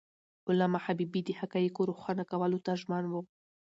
علامه 0.49 0.79
حبيبي 0.85 1.21
د 1.25 1.29
حقایقو 1.39 1.87
روښانه 1.89 2.23
کولو 2.31 2.57
ته 2.65 2.71
ژمن 2.81 3.03
و. 3.07 3.13